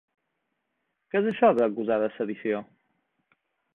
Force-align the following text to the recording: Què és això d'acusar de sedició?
Què 1.11 1.21
és 1.23 1.29
això 1.33 1.51
d'acusar 1.59 1.99
de 2.05 2.11
sedició? 2.17 2.63